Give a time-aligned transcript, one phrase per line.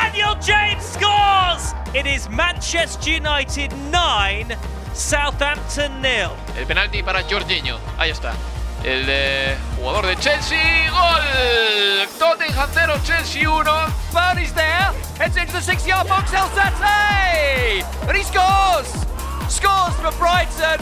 [0.00, 1.74] Daniel James scores!
[1.94, 4.56] It is Manchester United 9,
[4.94, 6.30] Southampton nil.
[6.56, 7.78] El penalti para Jorginho.
[7.98, 8.32] Ahí está.
[8.82, 10.90] El eh, jugador de Chelsea.
[10.90, 12.08] ¡Gol!
[12.18, 13.70] Tottenham 0, Chelsea 1.
[14.10, 14.90] Vardy's there.
[15.18, 16.32] Heads into the six-yard box.
[16.32, 17.84] El Sate!
[18.08, 18.88] And he scores!
[19.50, 20.80] Scores for Brighton.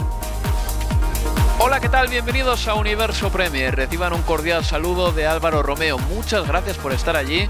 [1.61, 2.07] Hola, ¿qué tal?
[2.07, 3.75] Bienvenidos a Universo Premier.
[3.75, 5.97] Reciban un cordial saludo de Álvaro Romeo.
[5.97, 7.49] Muchas gracias por estar allí.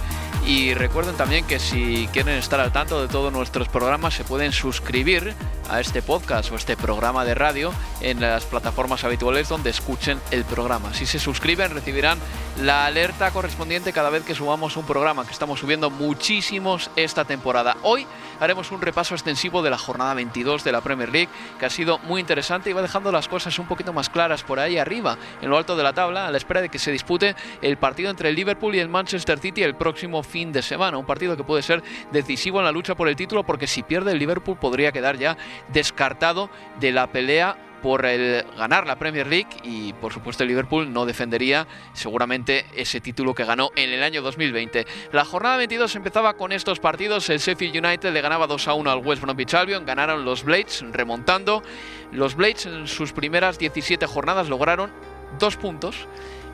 [0.49, 4.51] Y recuerden también que si quieren estar al tanto de todos nuestros programas, se pueden
[4.51, 5.35] suscribir
[5.69, 10.43] a este podcast o este programa de radio en las plataformas habituales donde escuchen el
[10.45, 10.93] programa.
[10.93, 12.17] Si se suscriben, recibirán
[12.61, 17.77] la alerta correspondiente cada vez que subamos un programa, que estamos subiendo muchísimos esta temporada.
[17.83, 18.05] Hoy
[18.39, 21.99] haremos un repaso extensivo de la jornada 22 de la Premier League, que ha sido
[21.99, 25.49] muy interesante y va dejando las cosas un poquito más claras por ahí arriba, en
[25.49, 28.29] lo alto de la tabla, a la espera de que se dispute el partido entre
[28.29, 30.97] el Liverpool y el Manchester City el próximo fin de semana.
[30.97, 34.11] Un partido que puede ser decisivo en la lucha por el título, porque si pierde
[34.11, 35.37] el Liverpool podría quedar ya
[35.71, 36.49] descartado
[36.79, 41.05] de la pelea por el ganar la Premier League y por supuesto el Liverpool no
[41.05, 44.85] defendería seguramente ese título que ganó en el año 2020.
[45.11, 48.91] La jornada 22 empezaba con estos partidos, el Sheffield United le ganaba 2 a 1
[48.91, 51.63] al West Bromwich Albion, ganaron los Blades remontando.
[52.11, 54.91] Los Blades en sus primeras 17 jornadas lograron
[55.37, 56.07] dos puntos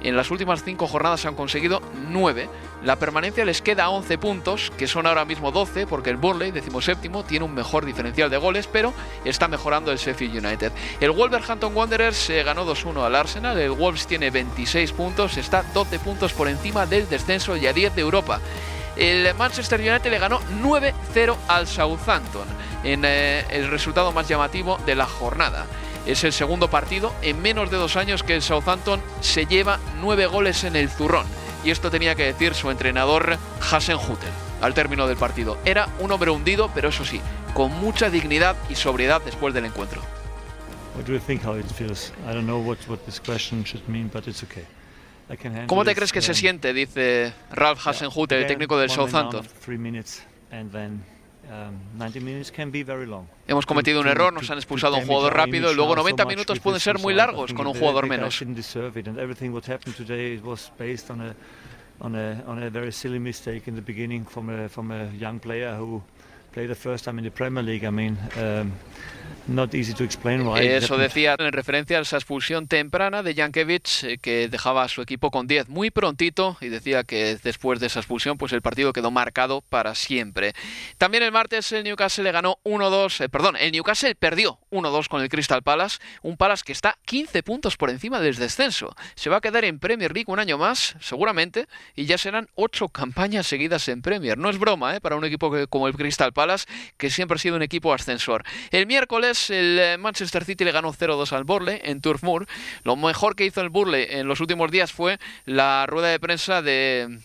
[0.05, 2.47] en las últimas cinco jornadas han conseguido 9.
[2.83, 6.51] La permanencia les queda a 11 puntos, que son ahora mismo 12, porque el Burnley,
[6.51, 8.93] decimoséptimo, tiene un mejor diferencial de goles, pero
[9.23, 10.71] está mejorando el Sheffield United.
[10.99, 15.97] El Wolverhampton Wanderers se ganó 2-1 al Arsenal, el Wolves tiene 26 puntos, está 12
[15.97, 18.39] puntos por encima del descenso y a 10 de Europa.
[18.95, 22.47] El Manchester United le ganó 9-0 al Southampton,
[22.83, 25.65] en eh, el resultado más llamativo de la jornada.
[26.05, 30.27] Es el segundo partido en menos de dos años que el Southampton se lleva nueve
[30.27, 31.25] goles en el zurrón.
[31.63, 33.37] Y esto tenía que decir su entrenador
[33.71, 34.29] Hasenhutel
[34.61, 35.57] al término del partido.
[35.65, 37.19] Era un hombre hundido, pero eso sí,
[37.53, 40.01] con mucha dignidad y sobriedad después del encuentro.
[45.67, 46.71] ¿Cómo te crees que se siente?
[46.71, 49.45] Dice Ralph Hasenhutel, el técnico del Southampton.
[53.47, 56.59] Hemos cometido un error, nos han expulsado a un jugador rápido y luego 90 minutos
[56.59, 58.41] pueden ser muy largos con un jugador menos.
[70.57, 75.01] Eso decía en referencia a esa expulsión temprana de Jankovic eh, que dejaba a su
[75.01, 78.93] equipo con 10 muy prontito y decía que después de esa expulsión pues el partido
[78.93, 80.53] quedó marcado para siempre.
[80.97, 85.21] También el martes el Newcastle le ganó 1-2, eh, perdón, el Newcastle perdió 1-2 con
[85.21, 88.95] el Crystal Palace, un Palace que está 15 puntos por encima del descenso.
[89.15, 92.89] Se va a quedar en Premier League un año más, seguramente, y ya serán 8
[92.89, 94.37] campañas seguidas en Premier.
[94.37, 95.01] No es broma, ¿eh?
[95.01, 96.44] para un equipo como el Crystal Palace,
[96.97, 98.43] que siempre ha sido un equipo ascensor.
[98.71, 102.47] El miércoles el eh, Manchester City le ganó 0-2 al Burley en Turf Moor.
[102.83, 106.61] Lo mejor que hizo el Burley en los últimos días fue la rueda de prensa
[106.61, 107.19] de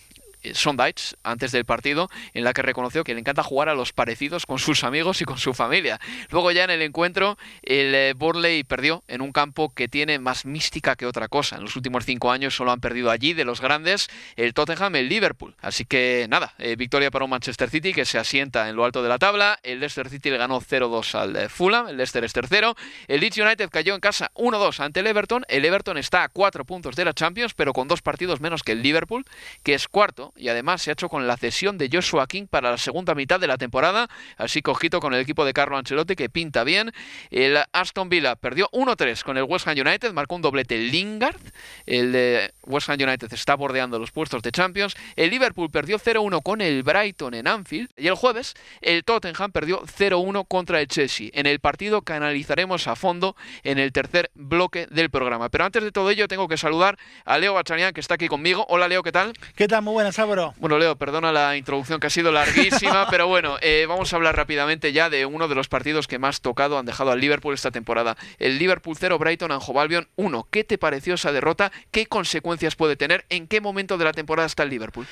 [0.54, 4.46] Sondage antes del partido, en la que reconoció que le encanta jugar a los parecidos
[4.46, 6.00] con sus amigos y con su familia.
[6.30, 10.44] Luego ya en el encuentro, el eh, Burley perdió en un campo que tiene más
[10.44, 11.56] mística que otra cosa.
[11.56, 15.08] En los últimos cinco años solo han perdido allí de los grandes el Tottenham, el
[15.08, 15.54] Liverpool.
[15.60, 19.02] Así que nada, eh, victoria para un Manchester City que se asienta en lo alto
[19.02, 19.58] de la tabla.
[19.62, 22.74] El Leicester City le ganó 0-2 al eh, Fulham, el Leicester es tercero.
[23.08, 25.44] El Leeds United cayó en casa 1-2 ante el Everton.
[25.48, 28.72] El Everton está a cuatro puntos de la Champions, pero con dos partidos menos que
[28.72, 29.24] el Liverpool,
[29.62, 32.70] que es cuarto y además se ha hecho con la cesión de Joshua King para
[32.70, 34.08] la segunda mitad de la temporada.
[34.36, 36.92] Así que con el equipo de Carlo Ancelotti que pinta bien.
[37.30, 41.40] El Aston Villa perdió 1-3 con el West Ham United, marcó un doblete Lingard.
[41.86, 44.94] El de West Ham United está bordeando los puestos de Champions.
[45.16, 47.90] El Liverpool perdió 0-1 con el Brighton en Anfield.
[47.96, 51.30] Y el jueves el Tottenham perdió 0-1 contra el Chelsea.
[51.32, 55.48] En el partido que analizaremos a fondo en el tercer bloque del programa.
[55.48, 58.66] Pero antes de todo ello tengo que saludar a Leo Bachanian que está aquí conmigo.
[58.68, 59.32] Hola Leo, ¿qué tal?
[59.54, 59.82] ¿Qué tal?
[59.82, 60.18] Muy buenas,
[60.58, 64.36] Bueno Leo, perdona la introducción que ha sido larguísima, pero bueno, eh, vamos a hablar
[64.36, 67.70] rápidamente ya de uno de los partidos que más tocado han dejado al Liverpool esta
[67.70, 68.16] temporada.
[68.38, 70.48] El Liverpool 0, Brighton and Hove Albion 1.
[70.50, 71.72] ¿Qué te pareció esa derrota?
[71.90, 73.24] ¿Qué consecuencias puede tener?
[73.28, 75.06] ¿En qué momento de la temporada está el Liverpool?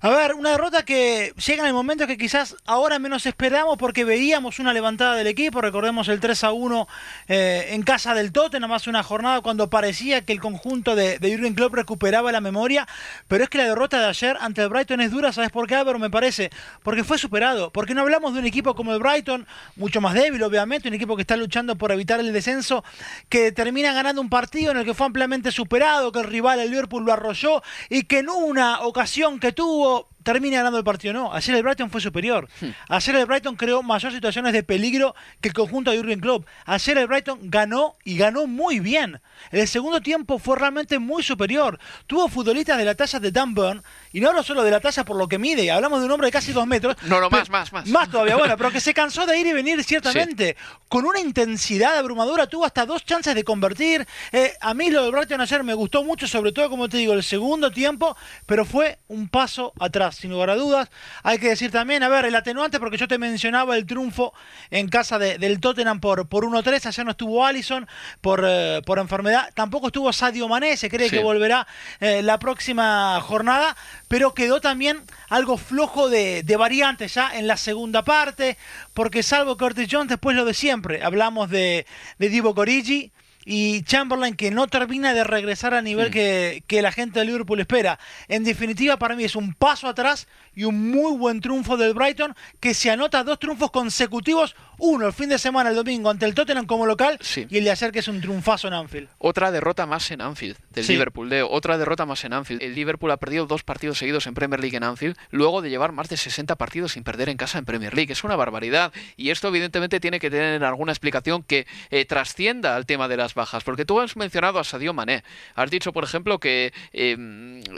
[0.00, 4.04] A ver, una derrota que llega en el momento que quizás ahora menos esperamos porque
[4.04, 5.62] veíamos una levantada del equipo.
[5.62, 6.88] Recordemos el 3 a 1
[7.28, 11.30] eh, en casa del Tottenham hace una jornada cuando parecía que el conjunto de, de
[11.30, 12.86] Jürgen Klopp recuperaba la memoria.
[13.28, 15.74] Pero es que la derrota de ayer ante el Brighton es dura, ¿sabes por qué,
[15.74, 15.98] Álvaro?
[15.98, 16.50] Me parece.
[16.82, 17.70] Porque fue superado.
[17.70, 19.46] Porque no hablamos de un equipo como el Brighton,
[19.76, 22.84] mucho más débil, obviamente, un equipo que está luchando por evitar el descenso,
[23.28, 26.70] que termina ganando un partido en el que fue ampliamente superado, que el rival, el
[26.70, 31.14] Liverpool, lo arrolló y que en una ocasión que tuvo termine ganando el partido.
[31.14, 32.48] No, ayer el Brighton fue superior.
[32.60, 32.70] Hmm.
[32.88, 36.46] Ayer el Brighton creó mayor situaciones de peligro que el conjunto de Jurgen Klopp.
[36.64, 39.20] Ayer el Brighton ganó y ganó muy bien.
[39.52, 41.78] El segundo tiempo fue realmente muy superior.
[42.06, 43.82] Tuvo futbolistas de la talla de Dan Burn,
[44.12, 46.28] y no hablo solo de la talla por lo que mide, hablamos de un hombre
[46.28, 46.96] de casi dos metros.
[47.02, 47.86] No, no, más, más, más.
[47.86, 50.56] Más todavía, bueno, pero que se cansó de ir y venir ciertamente.
[50.88, 54.06] Con una intensidad abrumadora, tuvo hasta dos chances de convertir.
[54.32, 57.12] Eh, a mí lo del Brighton ayer me gustó mucho, sobre todo, como te digo,
[57.12, 58.16] el segundo tiempo,
[58.46, 60.88] pero fue un paso atrás, sin lugar a dudas.
[61.22, 64.32] Hay que decir también, a ver, el atenuante, porque yo te mencionaba el triunfo
[64.70, 66.86] en casa de- del Tottenham por, por 1-3.
[66.86, 67.86] Ayer no estuvo Allison
[68.20, 69.50] por, eh, por enfermedad.
[69.54, 71.16] Tampoco estuvo Sadio Mané, se cree Sí.
[71.16, 71.66] que volverá
[72.00, 73.76] eh, la próxima jornada,
[74.08, 78.56] pero quedó también algo flojo de, de variantes ya en la segunda parte,
[78.92, 81.02] porque salvo Curtis Jones, después lo de siempre.
[81.02, 81.86] Hablamos de,
[82.18, 83.12] de Divo Corigi
[83.44, 87.60] y Chamberlain que no termina de regresar a nivel que, que la gente de Liverpool
[87.60, 87.98] espera.
[88.28, 92.34] En definitiva, para mí es un paso atrás y un muy buen triunfo del Brighton
[92.60, 96.34] que se anota dos triunfos consecutivos, uno el fin de semana, el domingo, ante el
[96.34, 97.46] Tottenham como local Sí.
[97.48, 99.08] y el de ayer que es un triunfazo en Anfield.
[99.18, 100.92] Otra derrota más en Anfield del Sí.
[100.92, 101.48] Liverpool, Leo.
[101.50, 102.62] Otra derrota más en Anfield.
[102.62, 105.92] El Liverpool ha perdido dos partidos seguidos en Premier League en Anfield, luego de llevar
[105.92, 108.12] más de 60 partidos sin perder en casa en Premier League.
[108.12, 108.92] Es una barbaridad.
[109.16, 113.34] Y esto, evidentemente, tiene que tener alguna explicación que eh, trascienda al tema de las
[113.34, 113.64] bajas.
[113.64, 115.24] Porque tú has mencionado a Sadio Mané.
[115.54, 117.16] Has dicho, por ejemplo, que eh,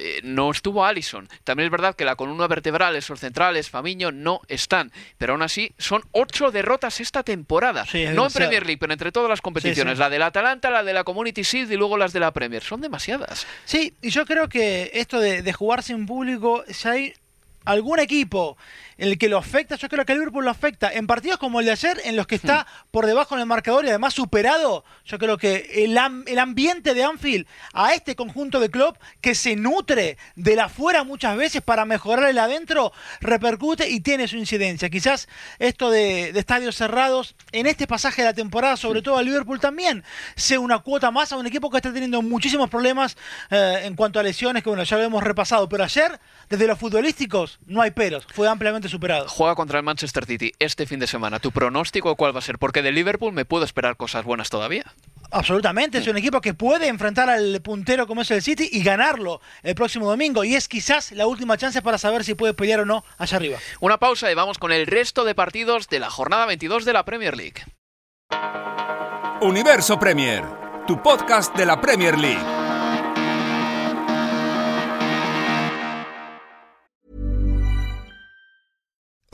[0.01, 1.29] eh, no estuvo Allison.
[1.45, 4.93] También es verdad que la columna vertebral, esos centrales, Famiño, no están.
[5.19, 7.85] Pero aún así, son ocho derrotas esta temporada.
[7.87, 8.39] Sí, no en.
[8.39, 9.95] Premier League, pero entre todas las competiciones.
[9.95, 10.01] sí.
[10.01, 12.63] La del Atalanta, la de la Community Shield y luego las de la Premier.
[12.63, 13.47] Son demasiadas.
[13.65, 17.15] Sí, y yo creo que esto de, de jugar sin público, si hay
[17.67, 18.57] algún equipo
[18.99, 20.91] en el que lo afecta, yo creo que el Liverpool lo afecta.
[20.91, 23.85] En partidos como el de ayer, en los que está por debajo en el marcador
[23.85, 28.59] y además superado, yo creo que el, am- el ambiente de Anfield a este conjunto
[28.59, 33.91] de club que se nutre de la afuera muchas veces para mejorar el adentro, repercute
[33.91, 34.89] y tiene su incidencia.
[34.89, 35.29] Quizás
[35.59, 39.61] esto de, de estadios cerrados en este pasaje de la temporada, sobre todo a Liverpool
[39.61, 40.05] también,
[40.37, 43.17] sea una cuota más a un equipo que está teniendo muchísimos problemas
[43.51, 45.69] eh, en cuanto a lesiones, que bueno, ya lo hemos repasado.
[45.69, 46.19] Pero ayer,
[46.49, 48.27] desde los futbolísticos, no hay peros.
[48.33, 49.29] Fue ampliamente superado.
[49.29, 51.39] Juega contra el Manchester City este fin de semana.
[51.41, 52.59] ¿Tu pronóstico cuál va a ser?
[52.59, 54.95] Porque de Liverpool me puedo esperar cosas buenas todavía.
[55.31, 59.41] Absolutamente, es un equipo que puede enfrentar al puntero como es el City y ganarlo
[59.63, 60.45] el próximo domingo.
[60.45, 63.59] Y es quizás la última chance para saber si puede pelear o no allá arriba.
[63.81, 67.05] Una pausa y vamos con el resto de partidos de la jornada 22 de la
[67.05, 67.65] Premier League.
[69.41, 70.45] Universo Premier,
[70.87, 72.66] tu podcast de la Premier League.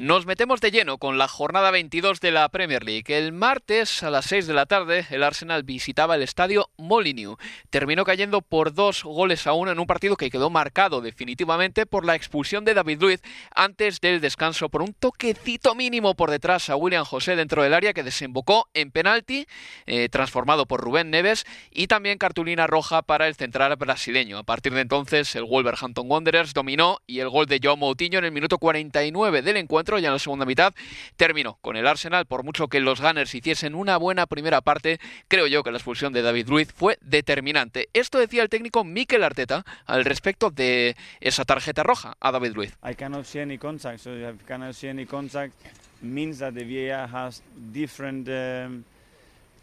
[0.00, 3.04] Nos metemos de lleno con la jornada 22 de la Premier League.
[3.08, 7.36] El martes a las 6 de la tarde el Arsenal visitaba el estadio Molineux.
[7.68, 12.06] Terminó cayendo por dos goles a uno en un partido que quedó marcado definitivamente por
[12.06, 13.20] la expulsión de David Luiz
[13.54, 17.92] antes del descanso por un toquecito mínimo por detrás a William José dentro del área
[17.92, 19.46] que desembocó en penalti
[19.84, 24.38] eh, transformado por Rubén Neves y también cartulina roja para el central brasileño.
[24.38, 28.24] A partir de entonces el Wolverhampton Wanderers dominó y el gol de Joe Moutinho en
[28.24, 30.74] el minuto 49 del encuentro ya en la segunda mitad
[31.16, 32.26] terminó con el Arsenal.
[32.26, 36.12] Por mucho que los Gunners hiciesen una buena primera parte, creo yo que la expulsión
[36.12, 37.88] de David Luiz fue determinante.
[37.92, 42.76] Esto decía el técnico Mikel Arteta al respecto de esa tarjeta roja a David Luiz.
[42.82, 45.54] I cannot see any contact, so I cannot see any contact
[46.02, 48.84] means that the VAR has um,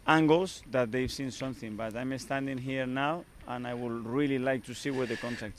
[0.08, 1.76] angles that they've seen something.
[1.76, 3.24] But I'm standing here now.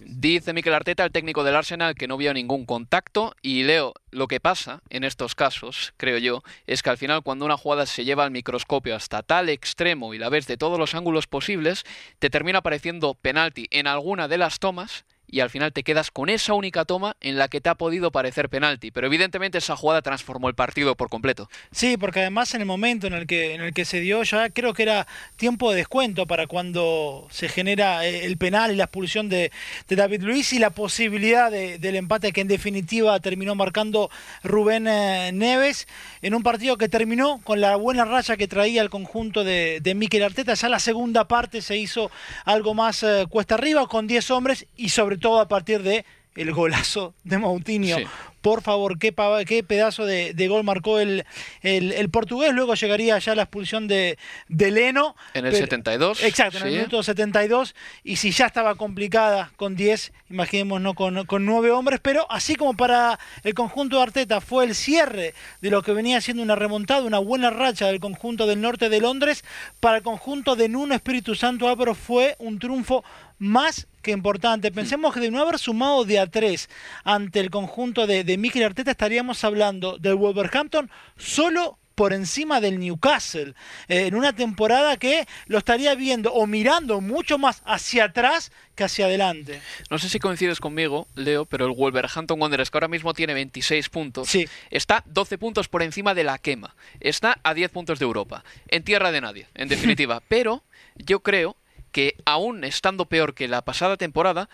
[0.05, 3.35] Dice Mikel Arteta, el técnico del Arsenal, que no vio ningún contacto.
[3.41, 7.45] Y Leo, lo que pasa en estos casos, creo yo, es que al final cuando
[7.45, 10.93] una jugada se lleva al microscopio hasta tal extremo y la ves de todos los
[10.93, 11.83] ángulos posibles,
[12.19, 16.29] te termina apareciendo penalti en alguna de las tomas y al final te quedas con
[16.29, 18.91] esa única toma en la que te ha podido parecer penalti.
[18.91, 21.49] Pero evidentemente esa jugada transformó el partido por completo.
[21.71, 24.49] Sí, porque además en el momento en el que, en el que se dio ya
[24.49, 28.85] creo que era tiempo de descuento para cuando se genera eh, el penal y la
[28.85, 29.51] expulsión de,
[29.87, 34.09] de David Luis y la posibilidad de, del empate que en definitiva terminó marcando
[34.43, 35.87] Rubén eh, Neves
[36.21, 39.95] en un partido que terminó con la buena raya que traía el conjunto de, de
[39.95, 40.53] Mikel Arteta.
[40.53, 42.09] Ya la segunda parte se hizo
[42.45, 46.53] algo más eh, cuesta arriba con 10 hombres y sobre todo a partir de el
[46.53, 47.97] golazo de Moutinho.
[47.97, 48.05] Sí.
[48.41, 51.25] Por favor, qué, pedazo de, de gol marcó el,
[51.61, 52.53] el, el portugués.
[52.53, 55.17] Luego llegaría ya la expulsión de, de Leno.
[55.33, 56.23] En el Pero- 72.
[56.23, 57.75] Exacto, en el minuto 72.
[58.05, 61.99] Y si ya estaba complicada con 10, imaginémonos con, con 9 hombres.
[62.01, 66.21] Pero así como para el conjunto de Arteta fue el cierre de lo que venía
[66.21, 69.43] siendo una remontada, una buena racha del conjunto del norte de Londres,
[69.81, 73.03] para el conjunto de Nuno Espíritu Santo Álvaro fue un triunfo
[73.37, 74.71] más que importante.
[74.71, 76.69] Pensemos que de no haber sumado de a 3
[77.03, 82.79] ante el conjunto de, de Mikel Arteta, estaríamos hablando del Wolverhampton solo por encima del
[82.79, 83.55] Newcastle,
[83.89, 88.85] eh, en una temporada que lo estaría viendo o mirando mucho más hacia atrás que
[88.85, 89.59] hacia adelante.
[89.89, 93.89] No sé si coincides conmigo, Leo, pero el Wolverhampton Wanderers, que ahora mismo tiene 26
[93.89, 94.47] puntos, Sí.
[94.71, 96.73] está 12 puntos por encima de la quema.
[97.01, 98.45] Está a 10 puntos de Europa.
[98.69, 100.21] En tierra de nadie, en definitiva.
[100.29, 100.63] pero
[100.95, 101.57] yo creo
[101.91, 104.49] que aún estando peor que la pasada temporada,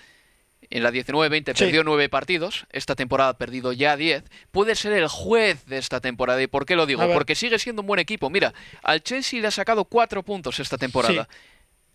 [0.70, 1.66] en la 19-20 Sí.
[1.66, 6.00] perdió 9 partidos, esta temporada ha perdido ya 10, puede ser el juez de esta
[6.00, 6.42] temporada.
[6.42, 7.08] ¿Y por qué lo digo?
[7.14, 8.30] Porque sigue siendo un buen equipo.
[8.30, 11.28] Mira, al Chelsea le ha sacado 4 puntos esta temporada.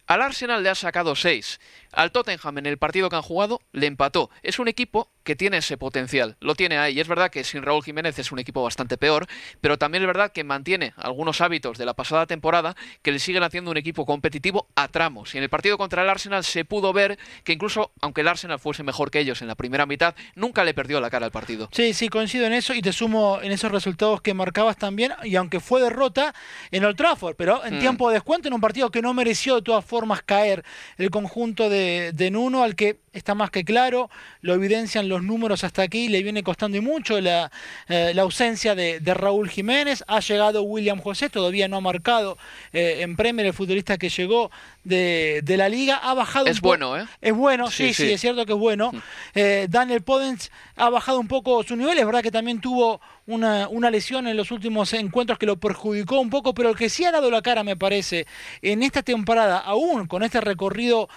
[0.06, 1.60] Al Arsenal le ha sacado 6.
[1.92, 4.30] Al Tottenham en el partido que han jugado le empató.
[4.42, 6.36] Es un equipo que tiene ese potencial.
[6.40, 6.96] Lo tiene ahí.
[6.96, 9.26] Y es verdad que sin Raúl Jiménez es un equipo bastante peor,
[9.60, 13.42] pero también es verdad que mantiene algunos hábitos de la pasada temporada que le siguen
[13.42, 15.34] haciendo un equipo competitivo a tramos.
[15.34, 18.58] Y en el partido contra el Arsenal se pudo ver que incluso aunque el Arsenal
[18.58, 21.68] fuese mejor que ellos en la primera mitad, nunca le perdió la cara al partido.
[21.72, 25.36] Sí, sí, coincido en eso y te sumo en esos resultados que marcabas también, y
[25.36, 26.34] aunque fue derrota
[26.70, 27.80] en Old Trafford, pero en Mm.
[27.80, 30.64] tiempo de descuento, en un partido que no mereció de todas formas caer
[30.96, 31.79] el conjunto de,
[32.14, 34.08] de Nuno, al que está más que claro,
[34.40, 37.50] lo evidencian los números hasta aquí, le viene costando y mucho la,
[37.88, 42.38] eh, la ausencia de, de, Raúl Jiménez, ha llegado William José, todavía no ha marcado
[42.72, 44.50] eh, en Premier el futbolista que llegó
[44.84, 47.06] de, de la liga, ha bajado es un bueno, ¿eh?
[47.20, 48.92] Es bueno, sí, sí, sí, es cierto que es bueno.
[49.34, 53.68] Eh, Daniel Podens ha bajado un poco su nivel, es verdad que también tuvo una,
[53.68, 57.04] una, lesión en los últimos encuentros que lo perjudicó un poco, pero el que sí
[57.04, 58.26] ha dado la cara, me parece,
[58.62, 61.08] en esta temporada, aún con este recorrido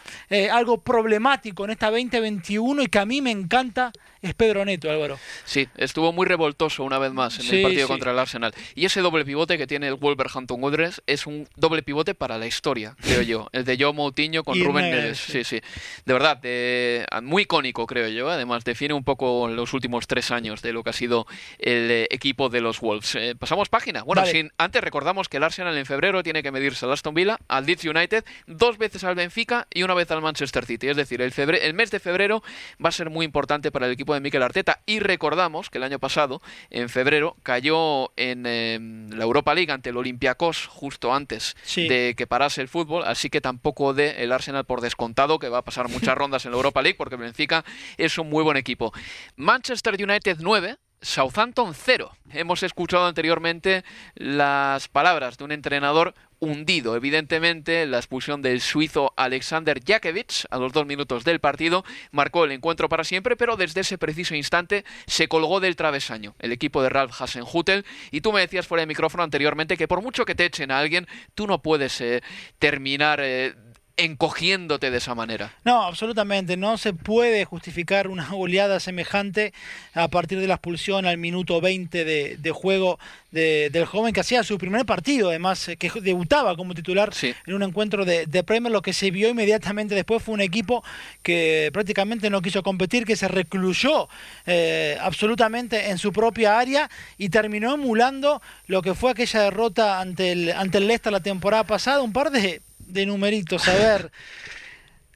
[0.52, 3.92] algo problemático en esta 2021 y que a mí me encanta,
[4.24, 5.20] es Pedro Neto, Álvaro.
[5.46, 7.92] Sí, estuvo muy revoltoso una vez más en Sí, el partido sí.
[7.94, 8.54] contra el Arsenal.
[8.74, 12.48] Y ese doble pivote que tiene el Wolverhampton Wanderers es un doble pivote para la
[12.48, 13.50] historia, creo yo.
[13.52, 15.44] El de Joe Moutinho con Y Rubén Neves, sí.
[15.44, 15.62] Sí.
[16.06, 18.30] De verdad, eh, muy icónico, creo yo.
[18.30, 21.28] Además, define un poco los últimos tres años de lo que ha sido
[21.60, 23.16] el eh, equipo de los Wolves.
[23.16, 24.04] Eh, pasamos página.
[24.04, 24.32] Bueno, Vale.
[24.32, 27.66] sin, antes recordamos que el Arsenal en febrero tiene que medirse al Aston Villa, al
[27.66, 30.88] Leeds United, dos veces al Benfica y una vez al Manchester City.
[30.88, 32.42] Es decir, el, febre- el mes de febrero
[32.84, 34.80] va a ser muy importante para el equipo de Mikel Arteta.
[34.86, 38.80] Y recordamos que el año pasado, en febrero, cayó en eh,
[39.16, 41.88] la Europa League ante el Olympiacos justo antes Sí.
[41.88, 43.04] de que parase el fútbol.
[43.06, 46.52] Así que tampoco de el Arsenal por descontado, que va a pasar muchas rondas en
[46.52, 47.64] la Europa League, porque Benfica
[47.98, 48.94] es un muy buen equipo.
[49.36, 50.78] Manchester United 9.
[51.04, 52.12] Southampton 0.
[52.32, 53.84] Hemos escuchado anteriormente
[54.16, 60.74] las palabras de un entrenador hundido, evidentemente, la expulsión del suizo Alexander Jakovic a los
[60.74, 65.28] dos minutos del partido marcó el encuentro para siempre, pero desde ese preciso instante se
[65.28, 69.24] colgó del travesaño el equipo de Ralph Hasenhutel y tú me decías fuera de micrófono
[69.24, 72.22] anteriormente que por mucho que te echen a alguien, tú no puedes eh,
[72.60, 73.54] terminar eh,
[73.98, 75.52] encogiéndote de esa manera.
[75.66, 76.58] No, absolutamente.
[76.58, 79.54] No se puede justificar una goleada semejante
[79.94, 83.00] a partir de la expulsión al minuto 20 de, de juego
[83.32, 87.34] de- del joven que hacía su primer partido, además eh, que debutaba como titular Sí.
[87.48, 88.72] en un encuentro de, de Premier.
[88.72, 90.84] Lo que se vio inmediatamente después fue un equipo
[91.22, 94.08] que prácticamente no quiso competir, que se recluyó
[94.46, 100.32] eh, absolutamente en su propia área y terminó emulando lo que fue aquella derrota ante
[100.32, 102.02] el, ante el Leicester la temporada pasada.
[102.02, 104.12] Un par de, de numeritos, a ver.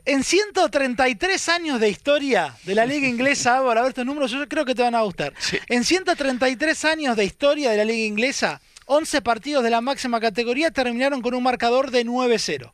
[0.06, 4.48] En 133 años de historia de la liga inglesa, ahora a ver estos números, yo
[4.48, 5.34] creo que te van a gustar.
[5.68, 10.72] En 133 años de historia de la liga inglesa, 11 partidos de la máxima categoría
[10.72, 12.72] terminaron con un marcador de 9-0.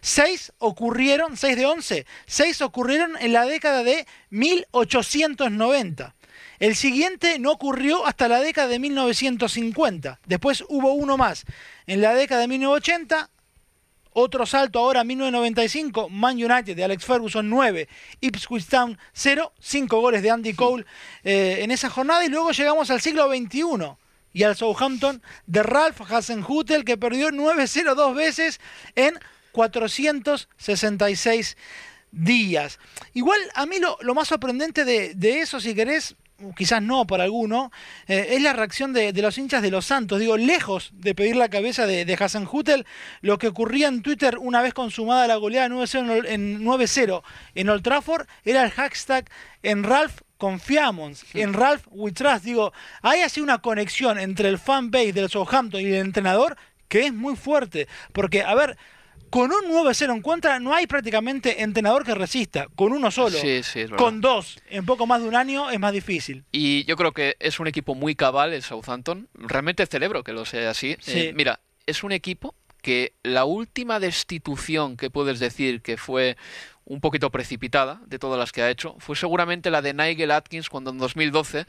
[0.00, 6.14] 6 ocurrieron, 6 de 11, 6 ocurrieron en la década de 1890.
[6.60, 10.20] El siguiente no ocurrió hasta la década de 1950.
[10.26, 11.44] Después hubo uno más.
[11.86, 13.30] En la década de 1980,
[14.18, 17.88] otro salto ahora, 1995, Man United de Alex Ferguson 9,
[18.20, 20.84] Ipswich Town 0, 5 goles de Andy Cole
[21.24, 23.96] eh, en esa jornada y luego llegamos al siglo XXI
[24.32, 28.60] y al Southampton de Ralph Hasenhutel que perdió 9-0 dos veces
[28.94, 29.18] en
[29.52, 31.56] 466
[32.10, 32.78] días.
[33.14, 36.16] Igual a mí lo, lo más sorprendente de, de eso, si querés,
[36.56, 37.72] quizás no para alguno,
[38.06, 40.20] eh, es la reacción de, de los hinchas de los Santos.
[40.20, 42.86] Digo, lejos de pedir la cabeza de, de Hassan Hutel,
[43.20, 47.22] lo que ocurría en Twitter una vez consumada la goleada 9-0 en, en 9-0
[47.54, 49.28] en Old Trafford era el hashtag
[49.62, 52.44] en Ralph confiamos, en Ralph we trust.
[52.44, 52.72] Digo,
[53.02, 56.56] hay así una conexión entre el fanbase del Southampton y el entrenador
[56.88, 57.88] que es muy fuerte.
[58.12, 58.78] Porque, a ver,
[59.30, 62.66] con un 9-0 en contra no hay prácticamente entrenador que resista.
[62.74, 63.38] Con uno solo.
[63.38, 63.90] Sí, sí, es.
[63.90, 66.44] Con dos, en poco más de un año, es más difícil.
[66.52, 69.28] Y yo creo que es un equipo muy cabal el Southampton.
[69.34, 70.96] Realmente celebro que lo sea así.
[71.00, 71.18] Sí.
[71.18, 76.36] Eh, mira, es un equipo que la última destitución que puedes decir que fue
[76.84, 80.68] un poquito precipitada de todas las que ha hecho fue seguramente la de Nigel Atkins
[80.68, 81.66] cuando en 2012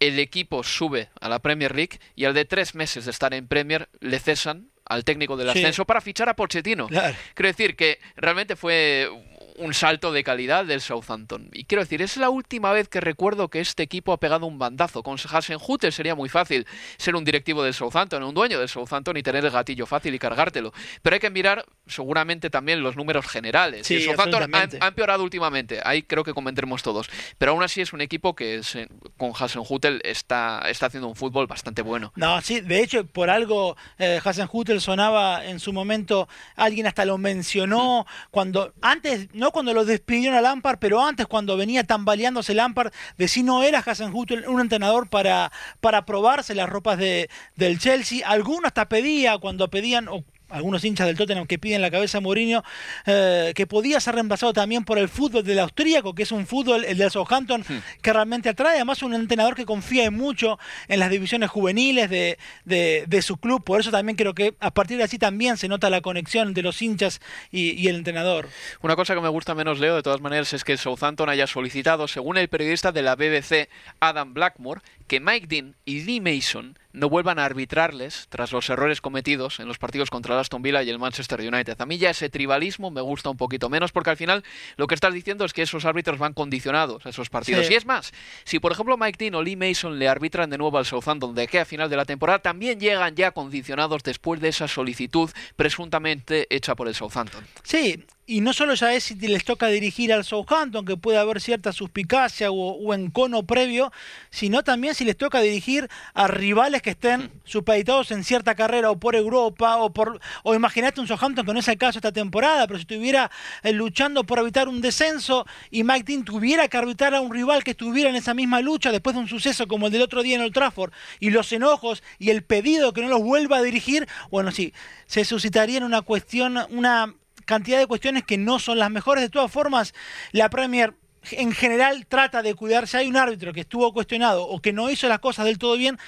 [0.00, 3.46] el equipo sube a la Premier League y al de tres meses de estar en
[3.46, 5.58] Premier le cesan al técnico del Sí.
[5.58, 6.86] ascenso para fichar a Pochettino.
[6.86, 7.16] Claro.
[7.34, 9.08] Quiero decir que realmente fue
[9.58, 11.50] un salto de calidad del Southampton.
[11.52, 14.58] Y quiero decir, es la última vez que recuerdo que este equipo ha pegado un
[14.58, 15.02] bandazo.
[15.02, 16.66] Con Hasenhutel sería muy fácil
[16.96, 20.18] ser un directivo del Southampton, un dueño del Southampton y tener el gatillo fácil y
[20.18, 20.72] cargártelo.
[21.02, 23.86] Pero hay que mirar seguramente también los números generales.
[23.86, 27.08] Sí, el Southampton ha, ha empeorado últimamente, ahí creo que comentaremos todos.
[27.38, 31.16] Pero aún así es un equipo que es, eh, con Hasenhutel está, está haciendo un
[31.16, 32.12] fútbol bastante bueno.
[32.16, 37.04] No, sí, de hecho, por algo eh, Hassan Hutel sonaba en su momento, alguien hasta
[37.04, 42.54] lo mencionó cuando, antes, no cuando lo despidieron a Lampard, pero antes cuando venía tambaleándose
[42.54, 47.28] Lampard, de si no era Hassan Hutel un entrenador para, para probarse las ropas de,
[47.56, 48.26] del Chelsea.
[48.26, 50.08] Alguno hasta pedía, cuando pedían,
[50.50, 52.62] algunos hinchas del Tottenham que piden la cabeza a Mourinho,
[53.06, 56.84] eh, que podía ser reemplazado también por el fútbol del austríaco, que es un fútbol,
[56.84, 57.78] el del Southampton, Hmm.
[58.02, 58.76] que realmente atrae.
[58.76, 63.64] Además, un entrenador que confía mucho en las divisiones juveniles de, de- de su club.
[63.64, 66.62] Por eso también creo que a partir de así también se nota la conexión de
[66.62, 68.48] los hinchas y, y el entrenador.
[68.82, 71.46] Una cosa que me gusta menos, Leo, de todas maneras, es que el Southampton haya
[71.46, 73.68] solicitado, según el periodista de la BBC,
[74.00, 79.00] Adam Blackmore, que Mike Dean y Lee Mason no vuelvan a arbitrarles tras los errores
[79.00, 81.80] cometidos en los partidos contra el Aston Villa y el Manchester United.
[81.80, 84.44] A mí ya ese tribalismo me gusta un poquito menos porque al final
[84.76, 87.66] lo que estás diciendo es que esos árbitros van condicionados a esos partidos.
[87.66, 87.74] Sí.
[87.74, 88.12] Y es más,
[88.44, 91.46] si por ejemplo Mike Dean o Lee Mason le arbitran de nuevo al Southampton de
[91.46, 96.46] que a final de la temporada, también llegan ya condicionados después de esa solicitud presuntamente
[96.48, 97.46] hecha por el Southampton.
[97.62, 101.40] Sí, y no solo ya es si les toca dirigir al Southampton, que puede haber
[101.40, 103.92] cierta suspicacia o, o encono previo,
[104.30, 108.98] sino también si les toca dirigir a rivales que estén supeditados en cierta carrera o
[108.98, 112.66] por Europa o por o imagínate un Southampton que no es el caso esta temporada,
[112.66, 113.30] pero si estuviera
[113.62, 117.62] eh, luchando por evitar un descenso y Mike Dean tuviera que arbitrar a un rival
[117.62, 120.34] que estuviera en esa misma lucha después de un suceso como el del otro día
[120.34, 124.08] en Old Trafford y los enojos y el pedido que no los vuelva a dirigir,
[124.30, 124.72] bueno, sí,
[125.06, 127.14] se suscitaría en una cuestión, una
[127.46, 129.22] cantidad de cuestiones que no son las mejores.
[129.22, 129.94] De todas formas,
[130.32, 130.94] la Premier
[131.32, 134.90] en general trata de cuidar si hay un árbitro que estuvo cuestionado o que no
[134.90, 135.98] hizo las cosas del todo bien,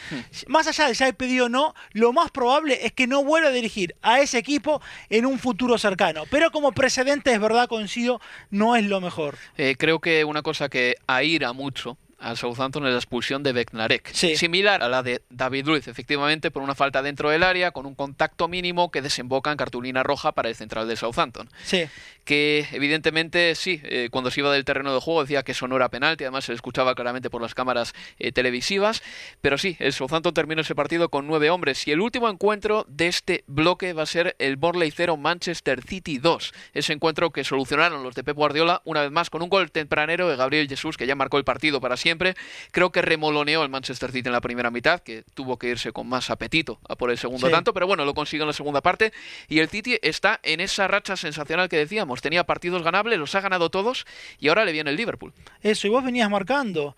[0.46, 3.48] más allá de si hay pedido o no, lo más probable es que no vuelva
[3.48, 6.24] a dirigir a ese equipo en un futuro cercano.
[6.30, 8.20] Pero como precedente, es verdad, coincido,
[8.50, 9.36] no es lo mejor.
[9.56, 14.10] Eh, creo que una cosa que aira mucho al Southampton es la expulsión de Beknarek.
[14.12, 14.36] Sí.
[14.36, 17.94] Similar a la de David Luiz, efectivamente, por una falta dentro del área, con un
[17.94, 21.48] contacto mínimo que desemboca en cartulina roja para el central de Southampton.
[21.62, 21.86] Sí.
[22.24, 25.76] Que evidentemente sí, eh, cuando se iba del terreno de juego decía que eso no
[25.76, 29.02] era penalti, además se escuchaba claramente por las cámaras eh, televisivas.
[29.40, 31.86] Pero sí, el Southampton terminó ese partido con nueve hombres.
[31.86, 36.18] Y el último encuentro de este bloque va a ser el Borley 0 Manchester City
[36.18, 36.52] 2.
[36.74, 40.28] Ese encuentro que solucionaron los de Pep Guardiola una vez más con un gol tempranero
[40.28, 42.07] de Gabriel Jesús que ya marcó el partido para siempre.
[42.70, 46.08] Creo que remoloneó el Manchester City en la primera mitad, que tuvo que irse con
[46.08, 47.52] más apetito a por el segundo Sí.
[47.52, 49.12] tanto, pero bueno, lo consiguió en la segunda parte.
[49.48, 52.22] Y el City está en esa racha sensacional que decíamos.
[52.22, 54.06] Tenía partidos ganables, los ha ganado todos
[54.38, 55.32] y ahora le viene el Liverpool.
[55.62, 56.96] Eso, y vos venías marcando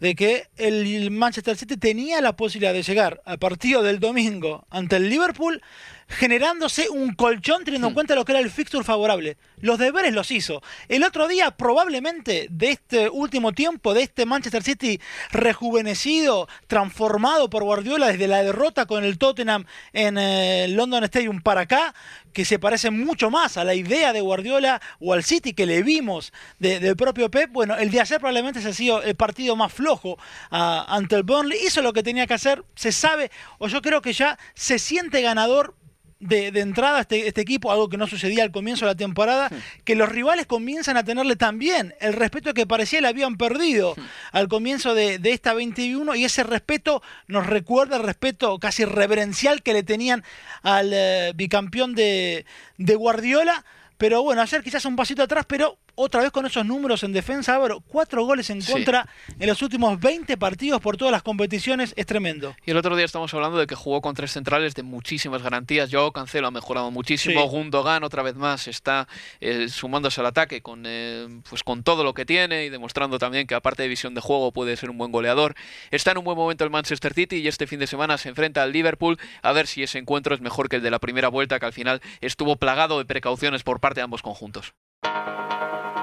[0.00, 4.94] de que el Manchester City tenía la posibilidad de llegar al partido del domingo ante
[4.96, 5.60] el Liverpool
[6.08, 9.36] generándose un colchón teniendo en cuenta lo que era el fixture favorable.
[9.60, 10.62] Los deberes los hizo.
[10.88, 17.64] El otro día, probablemente, de este último tiempo, de este Manchester City rejuvenecido, transformado por
[17.64, 21.94] Guardiola desde la derrota con el Tottenham en eh, el London Stadium para acá,
[22.32, 25.82] que se parece mucho más a la idea de Guardiola o al City que le
[25.82, 27.50] vimos de- del propio Pep.
[27.50, 30.16] Bueno, el de ayer probablemente se ha sido el partido más flojo
[30.50, 31.58] ah, ante el Burnley.
[31.66, 35.20] Hizo lo que tenía que hacer, se sabe, o yo creo que ya se siente
[35.20, 35.74] ganador
[36.20, 39.50] de, de entrada este, este equipo, algo que no sucedía al comienzo de la temporada,
[39.84, 43.94] que los rivales comienzan a tenerle también el respeto que parecía le habían perdido
[44.32, 49.62] al comienzo de, de esta 21 y ese respeto nos recuerda el respeto casi reverencial
[49.62, 50.24] que le tenían
[50.62, 52.44] al eh, bicampeón de,
[52.76, 53.64] de Guardiola.
[53.96, 57.54] Pero bueno, ayer quizás un pasito atrás, pero otra vez con esos números en defensa,
[57.56, 58.72] Álvaro, cuatro goles en Sí.
[58.72, 59.08] contra
[59.38, 62.54] en los últimos 20 partidos por todas las competiciones, es tremendo.
[62.64, 65.90] Y el otro día estamos hablando de que jugó con tres centrales de muchísimas garantías.
[65.92, 67.42] Joao Cancelo ha mejorado muchísimo.
[67.42, 67.48] Sí.
[67.48, 69.08] Gundogan otra vez más está
[69.40, 73.46] eh, sumándose al ataque con, eh, pues con todo lo que tiene y demostrando también
[73.46, 75.54] que aparte de visión de juego puede ser un buen goleador.
[75.90, 78.62] Está en un buen momento el Manchester City y este fin de semana se enfrenta
[78.62, 81.58] al Liverpool a ver si ese encuentro es mejor que el de la primera vuelta
[81.58, 84.74] que al final estuvo plagado de precauciones por parte de ambos conjuntos.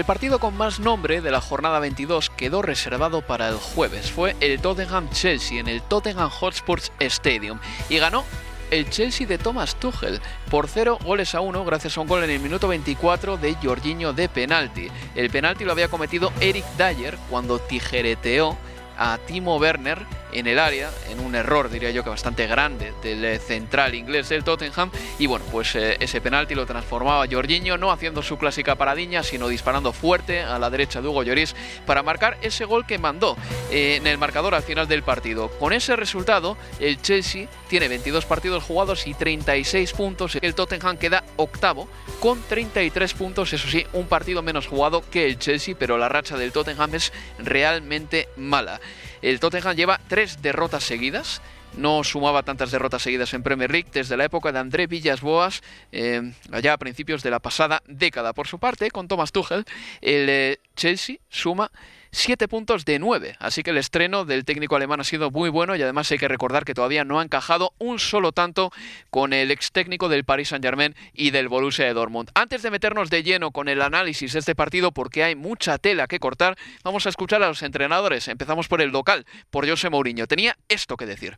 [0.00, 4.10] El partido con más nombre de la jornada 22 quedó reservado para el jueves.
[4.10, 7.58] Fue el Tottenham-Chelsea en el Tottenham Hotspur Stadium
[7.90, 8.24] y ganó
[8.70, 10.18] el Chelsea de Thomas Tuchel
[10.50, 14.14] por 0 goles a 1 gracias a un gol en el minuto 24 de Jorginho
[14.14, 14.88] de penalti.
[15.14, 18.56] El penalti lo había cometido Eric Dyer cuando tijereteó
[18.96, 19.98] a Timo Werner
[20.32, 24.28] en el área, en un error diría yo que bastante grande del eh, central inglés
[24.28, 28.76] del Tottenham y bueno, pues eh, ese penalti lo transformaba Jorginho no haciendo su clásica
[28.76, 31.54] paradiña, sino disparando fuerte a la derecha de Hugo Lloris
[31.86, 33.36] para marcar ese gol que mandó
[33.70, 35.48] eh, en el marcador al final del partido.
[35.58, 40.36] Con ese resultado, el Chelsea tiene 22 partidos jugados y 36 puntos.
[40.40, 41.88] El Tottenham queda octavo
[42.20, 46.36] con 33 puntos, eso sí, un partido menos jugado que el Chelsea, pero la racha
[46.36, 48.80] del Tottenham es realmente mala.
[49.22, 51.42] El Tottenham lleva tres derrotas seguidas.
[51.76, 55.62] No sumaba tantas derrotas seguidas en Premier League desde la época de André Villas Boas,
[55.92, 58.32] eh, allá a principios de la pasada década.
[58.32, 59.64] Por su parte, con Thomas Tuchel,
[60.00, 61.70] el eh, Chelsea suma
[62.12, 63.36] 7 puntos de 9.
[63.38, 66.28] Así que el estreno del técnico alemán ha sido muy bueno y además hay que
[66.28, 68.72] recordar que todavía no ha encajado un solo tanto
[69.10, 72.30] con el ex técnico del Paris Saint-Germain y del Borussia de Dortmund.
[72.34, 76.06] Antes de meternos de lleno con el análisis de este partido, porque hay mucha tela
[76.06, 78.28] que cortar, vamos a escuchar a los entrenadores.
[78.28, 80.26] Empezamos por el local, por José Mourinho.
[80.26, 81.36] Tenía esto que decir.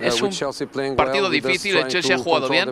[0.00, 2.68] Es un partido difícil, el Chelsea ha jugado bien.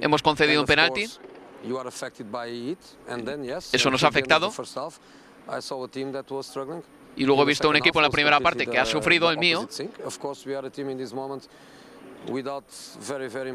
[0.00, 1.06] Hemos concedido un penalti.
[3.72, 4.50] Eso nos ha afectado.
[7.16, 9.68] Y luego he visto un equipo en la primera parte que ha sufrido el mío.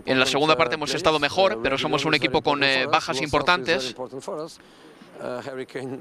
[0.05, 3.83] En la segunda parte hemos estado mejor, pero somos un equipo con eh, bajas importantes.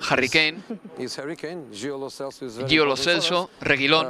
[0.09, 0.59] Harry Kane,
[2.69, 4.07] Gio Lo Celso, Reguilón.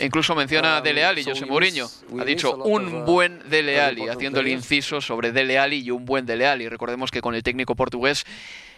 [0.00, 1.88] Incluso menciona a Dele Alli, José Mourinho.
[2.18, 6.26] Ha dicho un buen Dele Alli, haciendo el inciso sobre Dele Alli y un buen
[6.26, 6.68] Dele Alli.
[6.68, 8.24] Recordemos que con el técnico portugués